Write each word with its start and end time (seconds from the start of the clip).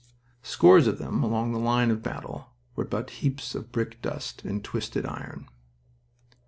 Scores 0.41 0.87
of 0.87 0.97
them 0.97 1.21
along 1.21 1.51
the 1.51 1.59
line 1.59 1.91
of 1.91 2.01
battle 2.01 2.55
were 2.75 2.85
but 2.85 3.11
heaps 3.21 3.53
of 3.53 3.71
brick 3.71 4.01
dust 4.01 4.43
and 4.43 4.63
twisted 4.63 5.05
iron. 5.05 5.47